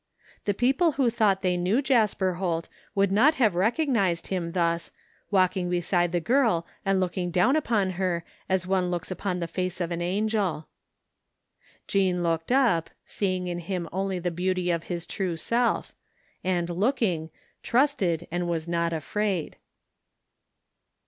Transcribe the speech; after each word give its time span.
The 0.45 0.55
people 0.55 0.93
who 0.93 1.11
thought 1.11 1.43
they 1.43 1.57
knew 1.57 1.79
Jasper 1.79 2.33
Holt 2.33 2.67
would 2.95 3.11
not 3.11 3.35
have 3.35 3.53
recognized 3.53 4.25
him 4.33 4.53
thus, 4.53 4.89
vralking 5.31 5.69
beside 5.69 6.11
the 6.11 6.19
girf 6.19 6.65
and 6.83 6.99
looking 6.99 7.29
down 7.29 7.55
upon 7.55 7.91
her 8.01 8.25
as 8.49 8.65
one 8.65 8.89
looks 8.89 9.11
upon 9.11 9.39
the 9.39 9.47
face 9.47 9.79
of 9.79 9.91
an 9.91 10.01
angel. 10.01 10.65
Jean 11.85 12.23
looked 12.23 12.51
up, 12.51 12.89
seeing 13.05 13.45
in 13.47 13.59
him 13.59 13.87
only 13.93 14.17
the 14.17 14.31
beauty 14.31 14.71
of 14.71 14.85
his 14.85 15.05
true 15.05 15.37
self; 15.37 15.93
and 16.43 16.71
looking, 16.71 17.29
trusted, 17.61 18.27
and 18.31 18.49
was 18.49 18.67
not 18.67 18.93
afraid. 18.93 19.55